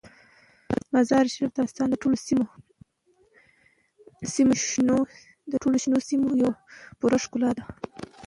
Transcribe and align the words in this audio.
مزارشریف 0.93 1.49
د 1.53 1.57
افغانستان 1.57 1.87
د 5.51 5.55
ټولو 5.61 5.77
شنو 5.83 5.99
سیمو 6.09 6.29
یوه 6.41 6.53
پوره 6.99 7.17
ښکلا 7.23 7.51
ده. 7.57 7.63